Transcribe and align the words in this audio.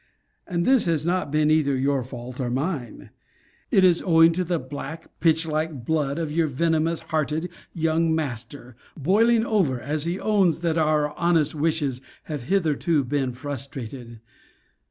But 0.49 0.63
this 0.63 0.85
has 0.85 1.05
not 1.05 1.29
been 1.29 1.51
either 1.51 1.77
your 1.77 2.01
fault 2.03 2.39
or 2.41 2.49
mine: 2.49 3.11
it 3.69 3.83
is 3.83 4.01
owing 4.01 4.31
to 4.31 4.43
the 4.43 4.57
black, 4.57 5.19
pitch 5.19 5.45
like 5.45 5.85
blood 5.85 6.17
of 6.17 6.31
your 6.31 6.47
venomous 6.47 7.01
hearted 7.01 7.49
young 7.71 8.15
master, 8.15 8.75
boiling 8.97 9.45
over, 9.45 9.79
as 9.79 10.05
he 10.05 10.19
owns, 10.19 10.61
that 10.61 10.79
our 10.79 11.15
honest 11.19 11.53
wishes 11.53 12.01
have 12.23 12.45
hitherto 12.49 13.03
been 13.03 13.31
frustrated. 13.33 14.19